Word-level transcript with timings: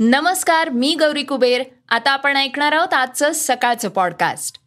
नमस्कार 0.00 0.68
मी 0.68 0.94
गौरी 0.94 1.22
कुबेर. 1.22 1.62
आता 1.88 2.10
आपण 2.10 2.36
ऐकणार 2.36 2.72
आहोत 2.72 2.94
आजचं 2.94 3.32
सकाळचं 3.32 3.88
पॉडकास्ट 3.88 4.58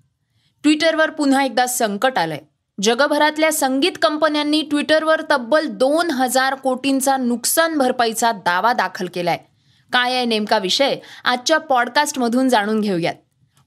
ट्विटरवर 0.63 1.09
पुन्हा 1.09 1.43
एकदा 1.43 1.67
संकट 1.67 2.17
आलंय. 2.17 2.39
जगभरातल्या 2.81 3.51
संगीत 3.51 3.91
कंपन्यांनी 4.01 4.61
ट्विटरवर 4.61 5.21
तब्बल 5.31 5.67
दोन 5.67 6.11
हजार 6.11 6.55
कोटींचा 6.55 7.17
नुकसान 7.17 7.77
भरपाईचा 7.77 8.31
दावा 8.31 8.73
दाखल 8.73 9.07
केलाय. 9.13 9.37
काय 9.93 10.15
आहे 10.15 10.25
नेमका 10.25 10.57
विषय? 10.57 10.95
आजच्या 11.23 11.57
पॉडकास्टमधून 11.57 12.49
जाणून 12.49 12.81
घेऊयात. 12.81 13.15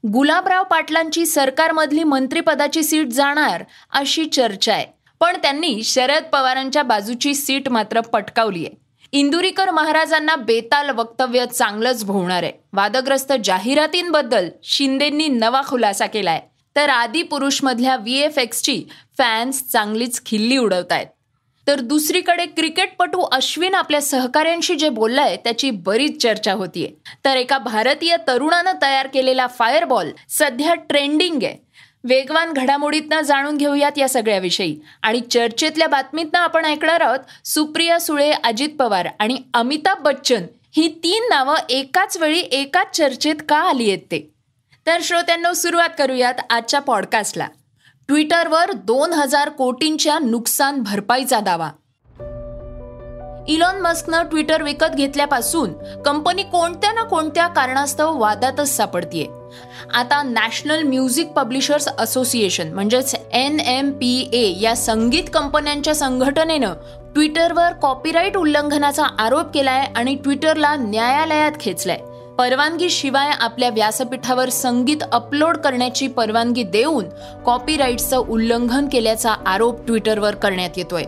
गुलाबराव 0.07 0.63
पाटलांची 0.63 1.25
सरकारमधली 1.25 2.03
मंत्रिपदाची 2.03 2.83
सीट 2.83 3.07
जाणार 3.07 3.63
अशी 3.91 4.25
चर्चा 4.25 4.73
आहे. 4.73 4.85
पण 5.19 5.37
त्यांनी 5.41 5.83
शरद 5.83 6.23
पवारांच्या 6.23 6.83
बाजूची 6.83 7.35
सीट 7.35 7.69
मात्र 7.69 8.01
पटकावली 8.01 8.65
आहे 8.65 8.82
इंदुरीकर 9.13 9.69
महाराजांना 9.71 10.35
बेताल 10.35 10.89
वक्तव्य 10.89 11.45
चांगलंच 11.45 12.03
भोवणार 12.05 12.43
आहे. 12.43 12.51
वादग्रस्त 12.73 13.33
जाहिरातींबद्दल 13.43 14.49
शिंदेंनी 14.63 15.27
नवा 15.27 15.61
खुलासा 15.67 16.05
केलाय. 16.05 16.41
तर 16.75 16.89
आदिपुरुषमधल्या 16.89 17.95
व्ही 17.95 18.17
एफ 18.21 18.37
एक्सची 18.39 18.83
फॅन्स 19.17 19.61
चांगलीच 19.71 20.25
खिल्ली 20.25 20.57
उडवत 20.57 20.91
आहेत 20.91 21.07
तर 21.67 21.79
दुसरीकडे 21.79 22.45
क्रिकेटपटू 22.45 23.21
अश्विन 23.31 23.75
आपल्या 23.75 24.01
सहकाऱ्यांशी 24.01 24.75
जे 24.75 24.89
बोललाय 24.89 25.35
त्याची 25.35 25.69
बरीच 25.71 26.21
चर्चा 26.21 26.53
होतीये. 26.53 26.89
तर 27.25 27.35
एका 27.35 27.57
भारतीय 27.57 28.15
तरुणानं 28.27 28.71
तयार 28.81 29.07
केलेला 29.07 29.47
फायरबॉल 29.47 30.11
सध्या 30.29 30.73
ट्रेंडिंग 30.73 31.43
आहे. 31.43 31.62
वेगवान 32.05 32.53
घडामोडीतनं 32.53 33.21
जाणून 33.21 33.57
घेऊयात 33.57 33.97
या 33.97 34.09
सगळ्याविषयी. 34.09 34.79
आणि 35.01 35.21
चर्चेतल्या 35.21 35.87
बातमीतनं 35.87 36.39
आपण 36.39 36.65
ऐकणार 36.65 37.01
आहोत 37.01 37.47
सुप्रिया 37.47 37.99
सुळे 37.99 38.31
अजित 38.31 38.69
पवार 38.79 39.07
आणि 39.19 39.37
अमिताभ 39.53 40.01
बच्चन 40.01 40.43
ही 40.75 40.87
तीन 41.03 41.23
नावं 41.29 41.55
एकाच 41.69 42.17
वेळी 42.17 42.39
एकाच 42.39 42.97
चर्चेत 42.97 43.35
का 43.49 43.57
आली 43.57 43.87
आहेत 43.87 43.99
ते? 43.99 44.29
तर 44.87 44.97
श्रोत्यांना 45.01 45.53
सुरुवात 45.53 45.89
करूयात 45.97 46.33
आजच्या 46.49 46.79
पॉडकास्टला 46.79 47.47
ट्विटरवर 48.07 48.71
दोन 48.71 49.13
हजार 49.13 49.49
कोटींच्या 49.49 50.19
नुकसान 50.19 50.81
भरपाईचा 50.81 51.39
दावा. 51.39 51.69
इलॉन 53.47 53.81
मस्कनं 53.81 54.23
ट्विटर 54.23 54.63
विकत 54.63 54.95
घेतल्यापासून 54.95 55.73
कंपनी 56.05 56.43
कोणत्या 56.43 56.91
ना 56.91 57.03
कोणत्या 57.03 57.47
कारणास्तव 57.47 58.19
वादातच 58.19 58.69
सापडतीये. 58.69 59.27
आता 59.93 60.23
नॅशनल 60.23 60.81
म्युझिक 60.81 61.27
पब्लिशर्स 61.27 61.87
असोसिएशन 61.97 62.73
म्हणजेच 62.73 63.15
एन 63.33 63.59
एम 63.59 63.91
पी 63.91 64.29
ए 64.33 64.63
या 64.63 64.75
संगीत 64.75 65.23
कंपन्यांच्या 65.33 65.95
संघटनेनं 65.95 66.73
ट्विटरवर 67.13 67.73
कॉपीराईट 67.73 68.37
उल्लंघनाचा 68.37 69.03
आरोप 69.19 69.53
केलाय 69.53 69.87
आणि 69.95 70.15
ट्विटरला 70.15 70.75
न्यायालयात 70.75 71.51
खेचलाय. 71.59 71.99
परवानगी 72.37 72.89
शिवाय 72.89 73.31
आपल्या 73.39 73.69
व्यासपीठावर 73.69 74.49
संगीत 74.49 74.97
अपलोड 75.11 75.57
करण्याची 75.57 76.07
परवानगी 76.07 76.63
देऊन 76.63 77.05
कॉपीराईटचं 77.45 78.17
उल्लंघन 78.17 78.87
केल्याचा 78.91 79.33
आरोप 79.45 79.85
ट्विटरवर 79.85 80.35
करण्यात 80.35 80.69
येतोय. 80.77 81.03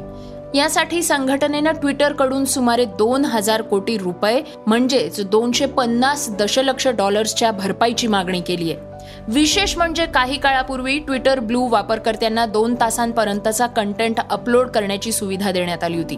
यासाठी 0.55 1.01
संघटनेनं 1.03 1.71
ट्विटरकडून 1.71 2.45
सुमारे 2.45 2.85
दोन 2.85 3.25
हजार 3.25 3.61
कोटी 3.61 3.97
रुपये 3.97 4.41
म्हणजेच 4.67 5.19
दोनशे 5.21 5.65
पन्नास 5.65 6.29
दशलक्ष 6.29 6.87
डॉलर्सच्या 6.87 7.51
भरपाईची 7.51 8.07
मागणी 8.07 8.41
केली 8.41 8.71
आहे. 8.71 8.79
विशेष 9.27 9.77
म्हणजे 9.77 10.05
काही 10.05 10.37
काळापूर्वी 10.37 10.97
ट्विटर 10.99 11.39
ब्लू 11.39 11.67
वापरकर्त्यांना 11.69 12.45
दोन 12.45 12.75
तासांपर्यंतचा 12.75 13.67
कंटेंट 13.67 14.19
अपलोड 14.29 14.67
करण्याची 14.67 15.11
सुविधा 15.11 15.51
देण्यात 15.51 15.83
आली 15.83 15.97
होती. 15.97 16.17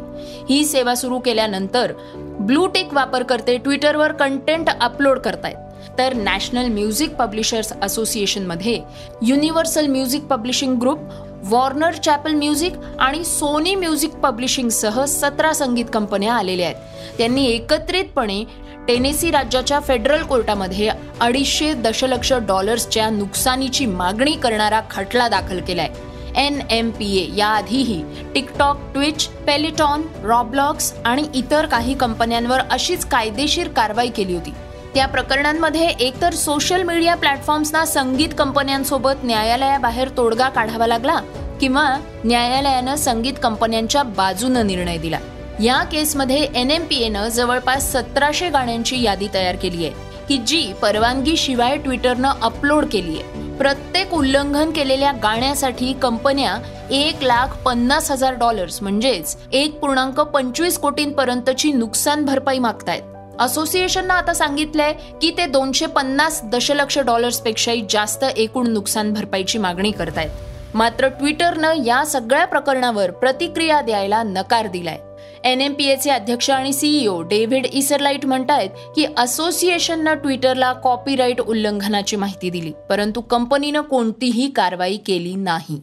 ही 0.50 0.66
सेवा 0.66 0.96
सुरू 0.96 1.20
केल्यानंतर 1.20 1.94
ब्लूटेक 2.40 2.94
वापरकर्ते 2.94 3.58
ट्विटरवर 3.58 4.12
कंटेंट 4.12 4.70
अपलोड 4.82 5.20
करतायत. 5.20 5.56
तर 5.98 6.14
national 6.14 6.68
music 6.68 7.16
publishers 7.16 7.74
असोसिएशनमध्ये 7.82 8.80
universal 9.22 9.88
music 9.88 10.24
publishing 10.24 10.76
group 10.76 11.00
Warner 11.44 11.94
Chappell 11.94 12.34
music 12.34 12.74
आणि 13.00 13.24
सोनी 13.26 13.76
म्युझिक 13.76 14.12
पब्लिशिंगसह 14.12 15.06
सतरा 15.06 15.54
संगीत 15.54 15.86
कंपन्या 15.94 16.34
आलेल्या 16.34 16.66
आहेत. 16.66 16.78
त्यांनी 17.18 17.46
एकत्रितपणे 17.46 18.44
टेनेसी 18.88 19.32
राज्याच्या 19.32 19.80
फेडरल 19.80 20.24
कोर्टामध्ये 20.24 20.90
अडीचशे 21.22 21.74
दशलक्ष 21.74 22.34
डॉलर्सच्या 22.34 23.10
नुकसानीची 23.10 23.86
मागणी 23.86 24.32
करणारा 24.32 24.82
खटला 24.92 25.28
दाखल 25.28 25.60
केलाय. 25.60 25.90
एन 26.36 26.60
एम 26.72 26.90
पी 26.90 27.18
ए 27.18 27.38
याआधीही 27.38 28.04
टिकटॉक 28.34 28.78
ट्विच 28.94 29.28
पेलिटॉन 29.28 30.02
रॉब्लॉक्स 30.24 30.94
आणि 31.06 31.28
इतर 31.36 31.66
काही 31.66 31.94
कंपन्यांवर 31.94 32.60
अशीच 32.72 33.06
कायदेशीर 33.06 33.68
कारवाई 33.68 34.10
केली 34.10 34.34
होती. 34.34 34.54
त्या 34.98 35.06
प्रकरणांमध्ये 35.06 35.88
एकतर 35.88 36.34
सोशल 36.34 36.84
मीडिया 36.84 37.16
प्लॅटफॉर्म्सना 37.16 37.86
संगीत 37.86 38.30
कंपन्यांसोबत 38.38 39.12
न्यायालयाबाहेर 39.24 40.10
तोडगा 40.18 40.50
काढावा 40.50 40.88
लागला 40.88 41.16
किंवा 41.62 41.98
न्यायालयानं 42.26 42.96
संगीत 42.96 43.34
कंपन्यांच्या 43.44 44.04
बाजूनं 44.04 44.68
निर्णय 44.68 44.98
दिला. 44.98 45.20
या 45.64 45.84
केसमध्ये 45.84 46.48
एन 46.56 46.72
एम 46.72 46.84
पी 46.84 46.96
एनं 46.96 47.28
जवळपास 47.28 47.92
सतराशे 47.92 48.50
गाण्यांची 48.50 49.02
यादी 49.02 49.28
तयार 49.34 49.56
केली 49.56 49.86
आहे. 49.86 49.94
की 50.30 50.38
जी 50.38 50.74
परवानगी 50.82 51.38
शिवाय 51.38 51.78
ट्विटरनं 51.78 52.32
अपलोड 52.42 52.86
केली 52.86 53.20
आहे. 53.20 53.58
प्रत्येक 53.58 54.14
उल्लंघन 54.14 54.72
केलेल्या 54.72 55.12
गाण्यासाठी 55.12 55.94
कंपन्या 55.94 56.58
एक 56.92 57.24
लाख 57.24 57.48
पन्नास 57.48 58.12
हजार 58.12 58.34
डॉलर्स 58.34 58.82
म्हणजेच 58.84 59.38
एक 59.54 59.80
पूर्णांक 59.80 60.20
पंचवीस 60.20 60.78
कोटींपर्यंतची 60.78 61.72
नुकसान 61.72 62.26
भरपाई 62.26 62.60
मागतायत. 62.60 63.02
असोसिएशननं 63.40 64.14
आता 64.14 64.34
सांगितलंय 64.34 64.94
की 65.22 65.32
ते 65.38 65.46
दोनशे 65.46 65.86
पन्नास 65.86 66.42
दशलक्ष 66.44 67.00
डॉलर्सपेक्षाही 67.00 67.86
जास्त 67.90 68.24
एकूण 68.36 68.68
नुकसान 68.68 69.14
भरपाईची 69.14 69.58
मागणी 69.58 69.92
करतायत. 69.92 70.30
मात्र 70.74 71.08
ट्विटरनं 71.10 71.84
या 71.86 72.04
सगळ्या 72.06 72.46
प्रकरणावर 72.46 73.12
प्रतिक्रिया 73.12 73.82
द्यायला 73.82 74.22
नकार 74.24 74.68
दिलाय. 74.68 74.98
एन 75.44 75.62
एम 75.62 75.74
पी 75.74 75.86
एचे 75.86 76.10
अध्यक्ष 76.10 76.50
आणि 76.50 76.74
सीईओ 76.74 77.22
डेव्हिड 77.22 77.66
इसरलाइट 77.66 78.26
म्हणतायत 78.26 78.70
की 78.96 79.06
असोसिएशननं 79.18 80.14
ट्विटरला 80.14 80.72
कॉपीराईट 80.74 81.42
उल्लंघनाची 81.42 82.16
माहिती 82.16 82.50
दिली 82.50 82.72
परंतु 82.90 83.22
कंपनीनं 83.22 83.82
कोणतीही 83.82 84.50
कारवाई 84.50 84.98
केली 84.98 85.36
नाही. 85.36 85.80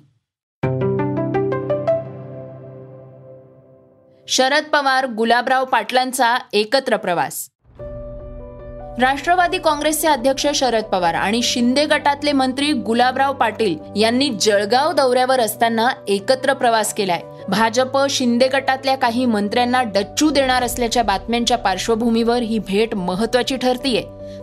शरद 4.29 4.65
पवार 4.65 5.07
गुलाबराव 5.07 5.65
पाटलांचा 5.65 6.37
एकत्र 6.53 6.97
प्रवास. 6.97 7.49
राष्ट्रवादी 8.99 9.59
काँग्रेसचे 9.59 10.09
अध्यक्ष 10.09 10.47
शरद 10.55 10.85
पवार 10.85 11.15
आणि 11.15 11.43
शिंदे 11.43 11.87
गटातले 11.87 12.33
मंत्री 12.33 12.73
गुलाबराव 12.73 13.33
पाटील 13.33 13.77
यांनी 13.97 14.31
जळगाव 14.41 14.93
दौऱ्यावर 14.93 15.41
असताना 15.41 15.89
एकत्र 16.09 16.53
प्रवास 16.53 16.95
केलाय. 16.95 17.23
भाजप 17.49 17.99
शिंदे 18.11 18.49
गटातल्या 18.49 18.97
काही 18.97 19.27
मंत्र्यांना 19.27 19.83
डच्चू 19.83 20.31
देणार 20.31 20.63
असल्याच्या 20.63 21.03
बातम्यांच्या 21.03 21.59
पार्श्वभूमीवर 21.59 22.37
ही 22.37 22.59
भेट 22.59 22.95
महत्वाची 22.95 23.57
ठरतीये. 23.57 24.03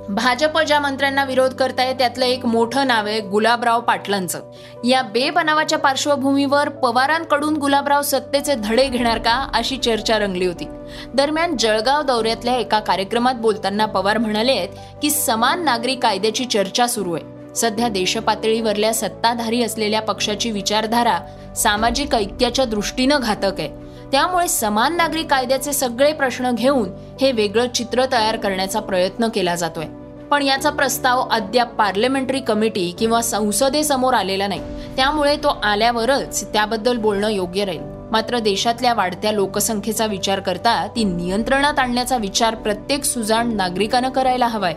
भाजप 0.10 0.60
ज्या 0.60 0.80
मंत्र्यांना 0.80 1.24
विरोध 1.24 1.54
करताय 1.54 1.94
त्यातलं 1.94 2.26
एक 2.26 2.46
मोठं 2.46 2.88
नाव 2.88 3.06
आहे 3.06 3.20
गुलाबराव 3.22 3.82
पाटलांचं. 3.82 4.42
या 4.84 5.02
बेबनावाच्या 5.02 5.80
पार्श्वभूमीवर 5.80 6.70
पवारांकडून 6.70 7.58
गुलाबराव 7.58 8.02
सत्तेचे 8.02 8.56
धडे 8.56 8.88
घेणार 8.88 9.18
का 9.18 9.50
अशी 9.54 9.78
चर्चा 9.78 10.20
रंगली 10.20 10.46
होती. 10.46 10.66
दरम्यान 11.14 11.58
जळगाव 11.58 12.02
दौऱ्यातल्या 12.02 12.56
एका 12.56 12.80
कार्यक्रमात 12.80 13.36
बोलताना 13.36 13.86
पवार 13.86 14.18
म्हणाले 14.18 14.52
आहेत 14.52 14.70
की 15.02 15.10
समान 15.10 15.64
नागरी 15.64 15.96
कायद्याची 15.96 16.46
चर्चा 16.46 16.88
सुरू 16.88 17.14
आहे. 17.14 17.31
सध्या 17.56 17.88
देशपातळीवरल्या 17.88 18.94
सत्ताधारी 18.94 19.64
असलेल्या 19.64 20.02
पक्षाची 20.02 20.52
विचारधारा 20.52 21.20
सामाजिक 21.56 22.16
ऐक्याच्या 22.16 22.66
दृष्टीनं 22.66 23.20
घातक 23.22 23.60
आहे. 23.60 23.70
त्यामुळे 24.12 24.48
समान 24.48 24.96
नागरी 24.96 25.24
कायद्याचे 25.24 25.74
सगळे 25.74 26.14
प्रश्न 26.14 26.52
घेऊन 26.52 26.90
हे 27.22 27.32
वेगळं 27.32 27.70
चित्र 27.70 28.06
तयार 28.12 28.36
करण्याचा 28.36 28.80
प्रयत्न 28.80 29.28
केला 29.28 29.56
जातोय. 29.56 29.86
पण 30.32 30.42
याचा 30.42 30.70
प्रस्ताव 30.70 31.28
अद्याप 31.32 31.76
पार्लमेंटरी 31.76 32.40
कमिटी 32.40 32.96
किंवा 33.00 33.22
संसदेसमोर 33.22 34.14
आलेला 34.14 34.48
नाही. 34.48 34.62
त्यामुळे 34.96 35.38
तो 35.38 35.48
आल्यावरच 35.64 36.54
त्याबद्दल 36.54 36.98
बोलणं 36.98 37.30
योग्य 37.30 37.66
राहील. 37.66 37.82
मात्र 38.12 38.40
देशातल्या 38.40 38.94
वाढत्या 38.94 39.32
लोकसंख्येचा 39.32 40.06
विचार 40.06 40.40
करता 40.40 40.88
ती 40.88 41.04
नियंत्रणात 41.04 41.80
आणण्याचा 41.80 42.18
विचार 42.18 42.56
प्रत्येक 42.56 43.04
सुजाण 43.04 43.56
नागरिकानं 43.56 44.10
करायला 44.10 44.48
हवाय. 44.48 44.74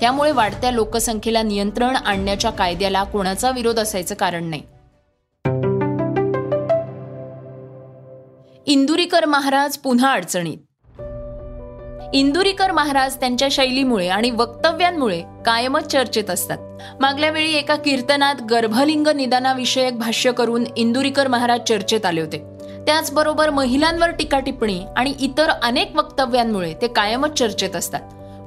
त्यामुळे 0.00 0.32
वाढत्या 0.32 0.70
लोकसंख्येला 0.70 1.42
नियंत्रण 1.42 1.96
आणण्याच्या 1.96 2.50
कायद्याला 2.50 3.04
कोणाचा 3.04 3.50
विरोध 3.50 3.78
असायचं 3.78 4.14
कारण 4.14 4.44
नाही. 4.44 4.62
इंदुरीकर 8.66 9.24
महाराज 9.24 9.76
पुन्हा 9.76 10.12
अडचणीत. 10.12 10.58
इंदुरीकर 12.12 12.72
महाराज 12.72 13.16
त्यांच्या 13.16 13.48
शैलीमुळे 13.50 14.08
आणि 14.08 14.30
वक्तव्यांमुळे 14.30 15.22
कायमच 15.46 15.86
चर्चेत 15.86 16.30
असतात. 16.30 16.58
मागल्या 17.00 17.30
वेळी 17.30 17.54
एका 17.54 17.76
कीर्तनात 17.76 18.34
गर्भलिंग 18.50 19.06
निदानाविषयक 19.06 19.98
भाष्य 19.98 20.32
करून 20.32 20.64
इंदुरीकर 20.76 21.28
महाराज 21.28 21.60
चर्चेत 21.68 22.06
आले 22.06 22.20
होते. 22.20 22.38
त्याचबरोबर 22.86 23.50
महिलांवर 23.50 24.10
टीका 24.10 24.38
टिप्पणी 24.38 24.84
आणि 24.96 25.14
इतर 25.20 25.48
अनेक 25.48 25.96
वक्तव्यांमुळे 25.96 26.74
ते 26.82 26.88
कायमच 26.88 27.38
चर्चेत 27.38 27.76
असतात. 27.76 28.00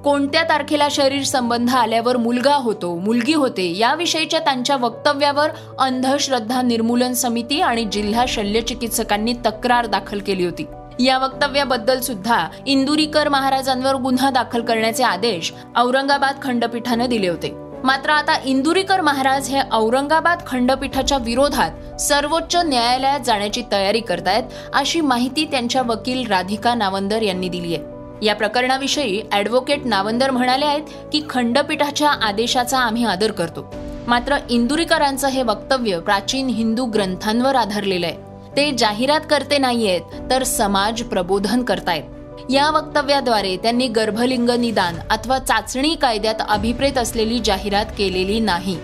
कोणत्या 0.03 0.43
तारखेला 0.43 0.87
शरीर 0.91 1.23
संबंध 1.23 1.75
आल्यावर 1.75 2.17
मुलगा 2.17 2.55
होतो 2.55 2.95
मुलगी 2.95 3.33
होते 3.33 3.77
याविषयीच्या 3.77 4.39
त्यांच्या 4.39 4.75
वक्तव्यावर 4.75 5.49
अंधश्रद्धा 5.79 6.61
निर्मूलन 6.61 7.13
समिती 7.13 7.61
आणि 7.61 7.83
जिल्हा 7.85 8.25
शल्यचिकित्सकांनी 8.27 9.33
तक्रार 9.45 9.85
दाखल 9.85 10.19
केली 10.19 10.45
होती. 10.45 10.65
या 11.05 11.17
वक्तव्याबद्दल 11.17 11.99
सुद्धा 11.99 12.47
इंदुरीकर 12.65 13.29
महाराजांवर 13.29 13.95
गुन्हा 13.95 14.29
दाखल 14.29 14.61
करण्याचे 14.61 15.03
आदेश 15.03 15.53
औरंगाबाद 15.75 16.41
खंडपीठानं 16.41 17.05
दिले 17.05 17.27
होते. 17.27 17.51
मात्र 17.83 18.09
आता 18.09 18.37
इंदुरीकर 18.45 19.01
महाराज 19.01 19.49
हे 19.49 19.59
औरंगाबाद 19.71 20.39
खंडपीठाच्या 20.47 21.17
विरोधात 21.17 22.01
सर्वोच्च 22.01 22.55
न्यायालयात 22.55 23.19
जाण्याची 23.19 23.63
तयारी 23.71 23.99
करतायत 23.99 24.43
अशी 24.73 25.01
माहिती 25.01 25.45
त्यांच्या 25.45 25.81
वकील 25.81 26.27
राधिका 26.27 26.75
नावंदर 26.75 27.21
यांनी 27.21 27.49
दिली 27.49 27.75
आहे. 27.75 27.98
या 28.21 28.35
प्रकरणाविषयी 28.35 29.21
ॲडव्होकेट 29.31 29.85
नावंदर 29.85 30.31
म्हणाले 30.31 30.65
आहेत 30.65 30.81
की 31.13 31.21
खंडपीठाच्या 31.29 32.09
आदेशाचा 32.09 32.79
आम्ही 32.79 33.05
आदर 33.05 33.31
करतो. 33.31 33.73
मात्र 34.07 34.37
इंदुरीकरांचं 34.49 35.27
हे 35.27 35.41
वक्तव्य 35.41 35.99
प्राचीन 35.99 36.47
हिंदू 36.47 36.85
ग्रंथांवर 36.85 37.55
आधारलेलं 37.55 38.05
आहे. 38.05 38.15
ते 38.57 38.71
जाहिरात 38.71 39.21
करते 39.29 39.57
नाहीयेत 39.57 40.01
तर 40.29 40.43
समाज 40.43 41.01
प्रबोधन 41.01 41.63
करतायत. 41.63 42.03
या 42.49 42.69
वक्तव्याद्वारे 42.69 43.57
त्यांनी 43.57 43.87
गर्भलिंग 43.87 44.49
निदान 44.49 44.95
अथवा 45.09 45.39
चाचणी 45.39 45.95
कायद्यात 45.95 46.41
अभिप्रेत 46.49 46.97
असलेली 46.97 47.39
जाहिरात 47.39 47.85
केलेली 47.97 48.39
नाही. 48.39 48.77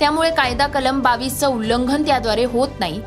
त्यामुळे 0.00 0.30
कायदा 0.30 0.66
कलम 0.66 1.00
बावीसचं 1.00 1.48
उल्लंघन 1.48 2.02
त्याद्वारे 2.02 2.44
होत 2.44 2.68
नाही 2.80 3.00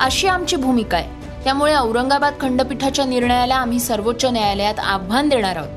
अशी 0.00 0.26
आमची 0.26 0.56
भूमिका 0.56 0.96
आहे. 0.96 1.17
त्यामुळे 1.48 1.74
औरंगाबाद 1.74 2.34
खंडपीठाच्या 2.40 3.04
निर्णयाला 3.04 3.54
आम्ही 3.54 3.78
सर्वोच्च 3.80 4.24
न्यायालयात 4.24 4.78
आव्हान 4.78 5.28
देणार 5.28 5.56
आहोत. 5.56 5.68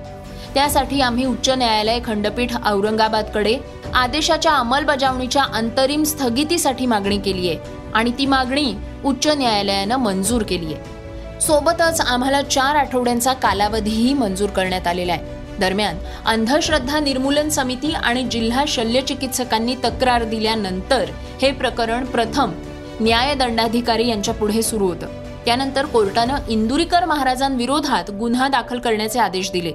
त्यासाठी 0.53 1.01
आम्ही 1.01 1.25
उच्च 1.25 1.49
न्यायालय 1.49 1.99
खंडपीठ 2.05 2.55
औरंगाबादकडे 2.65 3.57
आदेशाच्या 3.93 4.51
अंमलबजावणीच्या 4.51 5.43
अंतरिम 5.43 6.03
स्थगितीसाठी 6.03 6.85
मागणी 6.85 7.17
केली 7.17 7.49
आहे 7.49 7.59
आणि 7.93 8.11
ती 8.17 8.25
मागणी 8.25 8.73
उच्च 9.05 9.27
न्यायालयानं 9.27 9.95
मंजूर 9.95 10.41
केली 10.41 10.73
आहे. 10.73 11.39
सोबतच 11.41 12.01
आम्हाला 12.01 12.41
चार 12.41 12.75
आठवड्यांचा 12.75 13.33
कालावधीही 13.33 14.13
मंजूर 14.13 14.49
करण्यात 14.49 14.87
आलेला 14.87 15.13
आहे. 15.13 15.57
दरम्यान 15.59 15.97
अंधश्रद्धा 16.25 16.99
निर्मूलन 16.99 17.49
समिती 17.49 17.91
आणि 17.93 18.23
जिल्हा 18.23 18.63
शल्यचिकित्सकांनी 18.67 19.75
तक्रार 19.75 20.23
दिल्यानंतर 20.23 21.05
हे 21.41 21.51
प्रकरण 21.51 22.05
प्रथम 22.05 22.51
न्यायदंडाधिकारी 22.99 24.07
यांच्या 24.07 24.33
पुढे 24.33 24.61
सुरू 24.61 24.87
होतं. 24.87 25.20
त्यानंतर 25.45 25.85
कोर्टानं 25.85 26.35
इंदुरीकर 26.49 27.05
महाराजांविरोधात 27.05 28.11
गुन्हा 28.11 28.47
दाखल 28.47 28.79
करण्याचे 28.79 29.19
आदेश 29.19 29.51
दिले. 29.51 29.73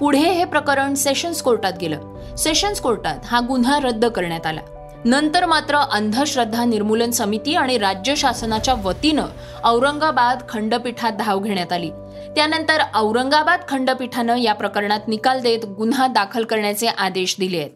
पुढे 0.00 0.18
हे 0.18 0.44
प्रकरण 0.44 0.94
सेशन्स 0.94 1.42
कोर्टात 1.42 1.72
गेलं. 1.80 2.16
सेशन्स 2.36 2.80
कोर्टात 2.80 3.18
हा 3.24 3.40
गुन्हा 3.48 3.78
रद्द 3.80 4.04
करण्यात 4.04 4.46
आला. 4.46 4.60
नंतर 5.04 5.46
मात्र 5.46 5.76
अंधश्रद्धा 5.76 6.64
निर्मूलन 6.64 7.10
समिती 7.10 7.54
आणि 7.54 7.78
राज्य 7.78 8.14
शासनाच्या 8.14 8.74
वतीनं 8.84 9.26
औरंगाबाद 9.64 10.38
खंडपीठात 10.48 11.12
धाव 11.12 11.38
घेण्यात 11.38 11.72
आली. 11.72 11.90
त्यानंतर 12.36 12.78
औरंगाबाद 12.94 13.60
खंडपीठानं 13.68 14.36
या 14.36 14.52
प्रकरणात 14.52 15.00
निकाल 15.08 15.40
देत 15.40 15.64
गुन्हा 15.64 16.06
दाखल 16.06 16.44
करण्याचे 16.44 16.86
आदेश 16.86 17.36
दिले 17.38 17.58
आहेत. 17.58 17.70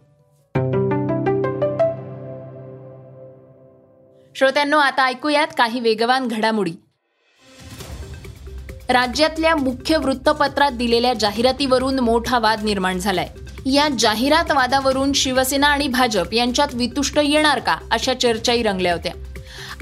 श्रोत्यांनो 4.36 4.78
आता 4.78 5.04
ऐकूयात 5.04 5.46
काही 5.58 5.80
वेगवान 5.80 6.28
घडामोडी. 6.28 6.72
राज्यातल्या 8.88 9.56
मुख्य 9.56 9.96
वृत्तपत्रात 9.96 10.70
दिलेल्या 10.70 11.12
जाहिरातीवरून 11.14 11.98
मोठा 11.98 12.38
वाद 12.38 12.62
निर्माण 12.62 12.98
झालाय. 12.98 13.28
या 13.66 13.88
जाहिरात 13.98 14.50
वादावरून 14.50 15.12
शिवसेना 15.12 15.66
आणि 15.66 15.88
भाजप 15.88 16.34
यांच्यात 16.34 16.74
वितुष्ट 16.74 17.18
येणार 17.24 17.58
का 17.58 17.76
अशा 17.90 18.14
चर्चाही 18.14 18.62
रंगल्या 18.62 18.92
होत्या. 18.92 19.12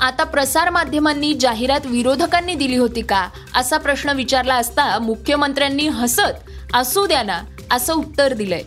आता 0.00 0.24
प्रसार 0.24 0.70
माध्यमांनी 0.70 1.34
जाहिरात 1.34 1.86
विरोधकांनी 1.86 2.54
दिली 2.54 2.76
होती 2.76 3.00
का 3.00 3.28
असा 3.54 3.78
प्रश्न 3.78 4.10
विचारला 4.10 4.54
असता 4.54 4.98
मुख्यमंत्र्यांनी 4.98 5.88
हसत 5.88 6.50
असू 6.74 7.06
द्या 7.06 7.22
ना 7.22 7.40
असं 7.70 7.94
उत्तर 7.94 8.32
दिलंय. 8.32 8.62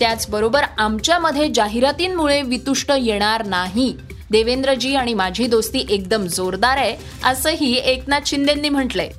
त्याचबरोबर 0.00 0.62
आमच्यामध्ये 0.78 1.48
जाहिरातींमुळे 1.54 2.42
वितुष्ट 2.42 2.92
येणार 2.98 3.46
नाही. 3.46 3.96
देवेंद्रजी 4.30 4.94
आणि 4.94 5.14
माझी 5.14 5.46
दोस्ती 5.46 5.86
एकदम 5.90 6.26
जोरदार 6.26 6.76
आहे 6.76 6.96
असंही 7.24 7.74
एकनाथ 7.74 8.20
शिंदेंनी 8.26 8.68
म्हटलंय. 8.68 9.10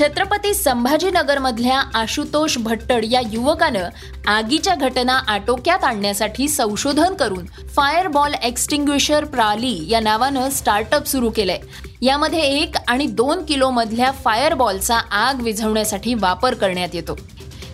छत्रपती 0.00 0.54
संभाजीनगरमधल्या 0.54 1.80
आशुतोष 1.94 2.58
भट्टड 2.58 3.04
या 3.10 3.20
युवकानं 3.32 3.88
आगीच्या 4.26 4.74
घटना 4.74 5.20
आटोक्यात 5.28 5.84
आणण्यासाठी 5.84 6.48
संशोधन 6.48 7.14
करून 7.14 7.46
फायरबॉल 7.46 8.34
एक्स्टिंग्विशर 8.34 9.24
प्राली 9.24 9.90
या 9.90 10.00
नावानं 10.00 10.50
स्टार्टअप 10.50 11.06
सुरू 11.06 11.30
केलंय. 11.30 11.58
यामध्ये 12.02 12.40
एक 12.40 12.76
आणि 12.88 13.06
दोन 13.06 13.44
किलोमधल्या 13.44 14.10
फायरबॉलचा 14.10 14.96
आग 14.96 15.42
विझवण्यासाठी 15.42 16.14
वापर 16.14 16.54
करण्यात 16.54 16.88
येतो. 16.94 17.18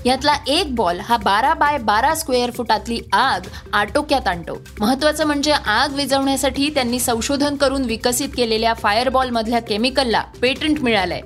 यातला 0.05 0.35
एक 0.47 0.75
बॉल 0.75 1.01
हा 1.01 1.17
बारा 1.17 1.55
बाय 1.55 1.79
बारा 1.79 2.15
स्क्वेअर 2.15 2.51
फुटातली 2.51 3.01
आग 3.13 3.41
आटोक्यात 3.73 4.29
आणतो. 4.29 4.61
महत्वाचं 4.81 5.27
म्हणजे 5.27 5.53
आग 5.53 5.95
विझवण्यासाठी 5.95 6.71
त्यांनी 6.75 7.01
संशोधन 7.01 7.57
करून 7.57 7.83
विकसित 7.83 8.29
केलेल्या 8.37 8.75
फायरबॉलमधल्या 8.75 9.43
मधल्या 9.43 9.61
केमिकलला 9.61 10.25
पेटंट 10.43 10.81
मिळालंय. 10.81 11.21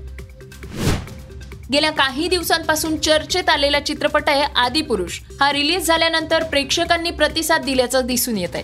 गेल्या 1.73 1.91
काही 1.91 2.29
दिवसांपासून 2.29 2.97
चर्चेत 2.97 3.49
आलेला 3.49 3.81
चित्रपट 3.81 4.29
आहे 4.29 4.43
आदिपुरुष 4.57 5.19
हा 5.41 5.53
रिलीज 5.53 5.87
झाल्यानंतर 5.87 6.43
प्रेक्षकांनी 6.43 7.11
प्रतिसाद 7.11 7.65
दिल्याचं 7.65 8.07
दिसून 8.07 8.39
येत 8.39 8.55
आहे. 8.55 8.62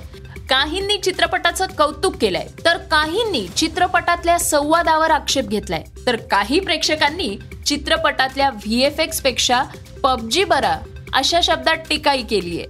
काहींनी 0.48 0.96
चित्रपटाचं 0.96 1.66
कौतुक 1.78 2.16
केलंय 2.16 2.46
तर 2.64 2.76
काहींनी 2.76 3.46
चित्रपटातल्या 3.56 4.38
संवादावर 4.38 5.10
आक्षेप 5.10 5.44
घेतलाय. 5.44 5.84
तर 6.06 6.16
काही 6.16 6.60
प्रेक्षकांनी 6.60 7.36
चित्रपटातल्या 7.66 8.50
व्ही 8.50 8.82
एफ 8.84 9.00
एक्सपेक्षा 9.00 9.62
पबजी 10.02 10.44
बरा 10.44 10.76
अशा 11.14 11.40
शब्दात 11.42 11.76
टीकाही 11.88 12.22
केली 12.22 12.58
आहे. 12.58 12.66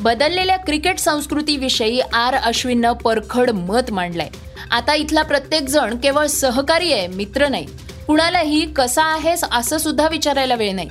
बदललेल्या 0.00 0.56
क्रिकेट 0.56 0.98
संस्कृतीविषयी 0.98 2.00
आर 2.00 2.34
अश्विननं 2.34 2.92
परखड 2.92 3.50
मत 3.50 3.90
मांडलंय. 3.90 4.28
आता 4.70 4.94
इथला 4.94 5.22
प्रत्येक 5.22 5.62
जण 5.62 5.96
केवळ 5.96 6.26
सहकारी 6.26 6.92
आहे 6.92 7.06
मित्र 7.06 7.48
नाही. 7.48 7.66
कुणालाही 8.06 8.72
कसा 8.72 9.04
आहेस 9.04 9.44
असं 9.52 9.78
सुद्धा 9.78 10.08
विचारायला 10.08 10.54
वेळ 10.54 10.74
नाही. 10.74 10.88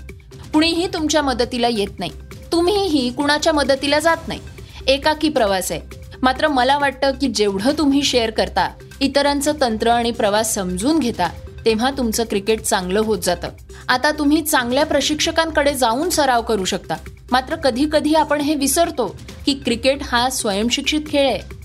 कुणीही 0.53 0.87
तुमच्या 0.87 1.21
मदतीला 1.21 1.67
येत 1.67 1.99
नाही. 1.99 2.11
तुम्हीही 2.51 3.13
कुणाच्या 3.13 3.53
मदतीला 3.53 3.99
जात 3.99 4.27
नाही. 4.27 4.39
एकाकी 4.87 5.29
प्रवास 5.29 5.71
आहे. 5.71 5.81
मात्र 6.21 6.47
मला 6.47 6.77
वाटतं 6.77 7.11
की 7.11 7.27
जेवढं 7.27 7.71
तुम्ही 7.77 8.03
शेअर 8.03 8.29
करता 8.29 8.69
इतरांचं 9.01 9.51
तंत्र 9.61 9.89
आणि 9.89 10.11
प्रवास 10.11 10.53
समजून 10.53 10.99
घेता 10.99 11.29
तेव्हा 11.65 11.91
तुमचं 11.91 12.23
क्रिकेट 12.23 12.61
चांगलं 12.61 12.99
होत 12.99 13.19
जातं. 13.19 13.49
आता 13.87 14.11
तुम्ही 14.11 14.41
चांगल्या 14.41 14.85
प्रशिक्षकांकडे 14.85 15.73
जाऊन 15.73 16.09
सराव 16.09 16.41
करू 16.41 16.65
शकता. 16.65 16.95
मात्र 17.31 17.55
कधी 17.55 17.85
कधी 17.91 18.13
आपण 18.13 18.41
हे 18.41 18.55
विसरतो 18.55 19.15
की 19.45 19.53
क्रिकेट 19.53 19.97
हा 20.03 20.29
स्वयंशिक्षित 20.29 21.01
खेळ 21.07 21.27
आहे. 21.27 21.62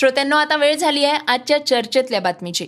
श्रोत्यांनो 0.00 0.36
आता 0.36 0.56
वेळ 0.56 0.76
झाली 0.76 1.04
आहे 1.04 1.18
आजच्या 1.28 1.66
चर्चेतल्या 1.66 2.20
बातमीची. 2.20 2.66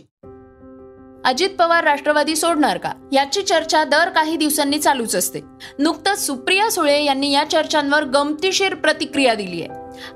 अजित 1.25 1.49
पवार 1.59 1.85
राष्ट्रवादी 1.85 2.37
सोडणार 2.37 2.79
का? 2.79 2.93
याची 3.13 3.43
चर्चा 3.43 3.85
दर 3.85 4.09
काही 4.09 4.37
दिवसांनी 4.37 4.79
चालूच 4.79 5.17
असते. 5.17 5.41
नुकतंच 5.79 6.27
सुप्रिया 6.27 6.71
सुळे 6.71 7.05
यांनी 7.05 7.33
या 7.33 7.45
चर्चांवर 7.45 8.05
गमतीशीर 8.05 8.75
प्रतिक्रिया 8.75 9.35
दिली 9.35 9.63
आहे. 9.63 9.69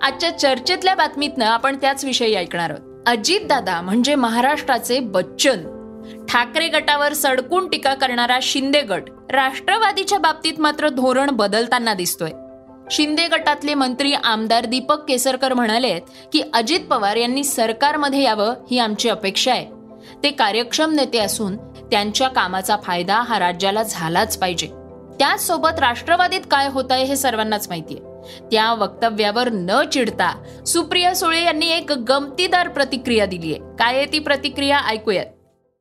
आजच्या 0.03 0.39
चर्चेतल्या 0.39 0.95
बातमीतनं 0.95 1.45
आपण 1.45 1.77
त्याच 1.77 2.05
विषयी 2.05 2.35
ऐकणार 2.35 2.71
आहोत. 2.71 3.03
अजित 3.07 3.41
दादा 3.41 3.81
म्हणजे 3.81 4.15
महाराष्ट्राचे 4.15 5.01
बच्चन. 5.01 5.59
ठाकरे 6.29 6.69
गटावर 6.69 7.13
सडकून 7.13 7.69
टीका 7.69 7.95
करणारा 7.95 8.39
शिंदे 8.43 8.81
गट 8.81 9.03
राष्ट्रवादीच्या 9.31 10.19
बाबतीत 10.19 10.61
मात्र 10.61 10.89
धोरण 10.89 11.31
बदलताना 11.31 11.95
दिसतोय. 11.95 12.31
शिंदे 12.91 13.29
गटातले 13.29 13.75
मंत्री 13.75 14.15
आमदार 14.25 14.65
दीपक 14.65 15.05
केसरकर 15.09 15.53
म्हणाले 15.53 15.99
की 16.33 16.51
अजित 16.55 16.81
पवार 16.91 17.17
यांनी 17.17 17.45
सरकारमध्ये 17.45 18.23
यावं 18.23 18.55
ही 18.71 18.79
आमची 18.79 19.09
अपेक्षा 19.09 19.53
आहे. 19.53 19.67
ते 20.23 20.31
कार्यक्षम 20.31 20.93
नेते 20.93 21.19
असून 21.19 21.57
त्यांच्या 21.57 22.29
कामाचा 22.29 22.77
फायदा 22.83 23.15
हा 23.15 23.39
राज्याला 23.39 23.83
झालाच 23.83 24.39
पाहिजे. 24.39 24.67
त्याचसोबत 25.19 25.79
राष्ट्रवादीत 25.79 26.41
काय 26.51 26.69
होत 26.69 26.85
आहे 26.91 27.05
हे 27.05 27.17
सर्वांनाच 27.17 27.69
माहितीये. 27.69 28.01
त्या 28.41 28.75
वक्तव्यावर 28.75 29.49
न 29.53 29.83
चिडता 29.93 30.43
सुप्रिया 30.67 31.15
सुळे 31.15 31.45
यांनी 31.45 31.71
एक 31.71 31.93
गमतीदार 31.93 32.69
प्रतिक्रिया 32.69 33.27
दिली 33.27 33.55
आहे. 33.55 33.77
काय 33.79 34.05
ती 34.05 34.19
प्रतिक्रिया? 34.19 34.81
ऐकूयात. 34.89 35.27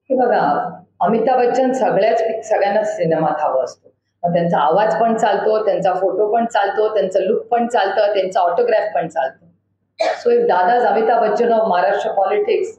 हे 0.09 0.15
बघा 0.15 0.79
अमिताभ 1.01 1.45
बच्चन 1.45 1.71
सगळ्याच 1.71 2.49
सगळ्यांनाच 2.49 2.95
सिनेमात 2.95 3.41
हवं 3.41 3.63
असतो. 3.63 3.94
त्यांचा 4.33 4.59
आवाज 4.59 4.95
पण 5.01 5.17
चालतो 5.17 5.65
त्यांचा 5.65 5.93
फोटो 5.93 6.33
पण 6.33 6.45
चालतो 6.45 6.93
त्यांचं 6.93 7.19
लुक 7.19 7.45
पण 7.45 7.67
चालतं 7.67 8.13
त्यांचा 8.13 8.39
ऑटोग्राफ 8.39 8.95
पण 8.95 9.07
चालतो. 9.07 9.45
सो 9.99 10.31
इफ 10.31 10.41
दादा 10.41 10.89
अमिताभ 10.89 11.23
बच्चन 11.23 11.51
ऑफ 11.51 11.67
महाराष्ट्र 11.67 12.11
पॉलिटिक्स. 12.11 12.77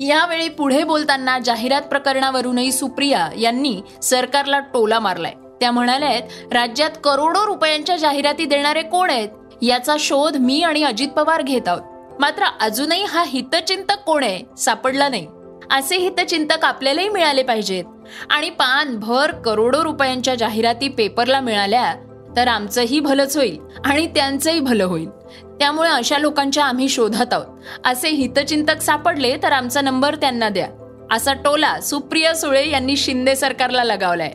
यावेळी 0.00 0.48
पुढे 0.48 0.84
बोलताना 0.84 1.38
जाहिरात 1.38 1.82
प्रकरणावरूनही 1.82 2.72
सुप्रिया 2.72 3.28
यांनी 3.36 3.80
सरकारला 4.02 4.58
टोला 4.58 4.98
मारलाय. 4.98 5.32
त्या 5.60 5.70
म्हणाल्या 5.70 6.08
आहेत 6.08 6.52
राज्यात 6.52 6.90
करोडो 7.04 7.46
रुपयांच्या 7.46 7.96
जाहिराती 7.96 8.44
देणारे 8.44 8.82
कोण 8.82 9.10
आहेत? 9.10 9.28
याचा 9.62 9.96
शोध 9.98 10.36
मी 10.36 10.62
आणि 10.62 10.84
अजित 10.84 11.08
पवार 11.08 11.42
घेत 11.42 11.68
आहोत. 11.68 11.80
मात्र 12.20 12.44
अजूनही 12.60 13.04
हा 13.04 13.24
हितचिंतक 13.26 14.04
कोण 14.06 14.22
आहे? 14.22 14.56
सापडला 14.56 15.08
नाही. 15.08 15.26
असे 15.70 15.96
हितचिंतक 15.96 16.64
आपल्यालाही 16.64 17.08
मिळाले 17.08 17.42
पाहिजेत. 17.42 17.84
आणि 18.30 18.50
पान 18.50 18.98
भर 18.98 19.30
करोडो 19.30 19.84
रुपयांच्या 19.84 20.34
जाहिराती 20.34 20.88
पेपरला 20.88 21.40
मिळाल्या 21.40 21.94
तर 22.36 22.48
आमचंही 22.48 23.00
भलंच 23.00 23.36
होईल 23.36 23.58
आणि 23.84 24.06
त्यांचंही 24.06 24.60
भलं 24.60 24.84
होईल. 24.84 25.10
त्यामुळे 25.44 25.90
अशा 25.90 26.18
लोकांच्या 26.18 26.64
आम्ही 26.64 26.88
शोधत 26.88 27.32
आहोत. 27.32 27.46
असे 27.84 28.08
हितचिंतक 28.08 28.80
सापडले 28.80 29.36
तर 29.42 29.52
आमचा 29.52 29.80
नंबर 29.80 30.14
त्यांना 30.14 30.48
द्या. 30.48 30.68
असा 31.10 31.32
टोला 31.32 31.80
सुप्रिया 31.80 32.34
सुळे 32.34 32.70
यांनी 32.70 32.96
शिंदे 32.96 33.36
सरकारला 33.36 33.84
लगावलाय. 33.84 34.32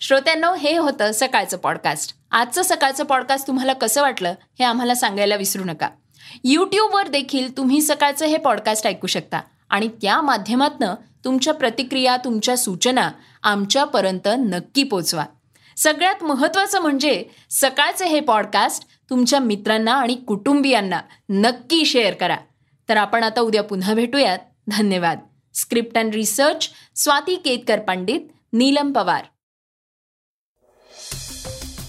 श्रोत्यांनो 0.00 0.54
हे 0.54 0.76
होतं 0.76 1.10
सकाळचं 1.14 1.56
पॉडकास्ट 1.56 2.14
आजचं 2.30 2.62
सकाळचं 2.62 3.04
पॉडकास्ट 3.04 3.46
तुम्हाला 3.46 3.72
कसं 3.72 4.02
वाटलं 4.02 4.34
हे 4.58 4.64
आम्हाला 4.64 4.94
सांगायला 4.94 5.36
विसरू 5.36 5.64
नका. 5.64 5.88
यूट्यूबवर 6.44 7.08
देखील 7.08 7.56
तुम्ही 7.56 7.82
सकाळचं 7.82 8.26
हे 8.26 8.36
पॉडकास्ट 8.36 8.86
ऐकू 8.86 9.06
शकता. 9.06 9.40
आणि 9.70 9.88
त्या 9.88 10.20
माध्यमातनं 10.20 10.94
तुमच्या 11.28 11.54
प्रतिक्रिया 11.54 12.16
तुमच्या 12.16 12.56
सूचना 12.56 13.10
आमच्यापर्यंत 13.42 14.28
नक्की 14.38 14.82
पोचवा. 14.82 15.24
सगळ्यात 15.76 16.24
महत्त्वाचं 16.24 16.80
म्हणजे 16.80 17.24
सकाळचे 17.50 18.06
हे 18.06 18.20
पॉडकास्ट 18.20 18.84
तुमच्या 19.10 19.40
मित्रांना 19.40 19.92
आणि 19.92 20.14
कुटुंबियांना 20.14 21.00
नक्की 21.28 21.84
शेअर 21.84 22.14
करा. 22.14 22.36
तर 22.88 22.96
आपण 22.96 23.22
आता 23.22 23.40
उद्या 23.40 23.62
पुन्हा 23.62 23.94
भेटूयात. 23.94 24.38
धन्यवाद. 24.68 25.18
Script 25.54 25.98
and 25.98 26.14
research 26.14 26.70
Swati 26.96 27.36
Ketkar 27.36 27.78
Pandit 27.78 28.20
Neelam 28.52 28.92
Pawar. 28.92 29.24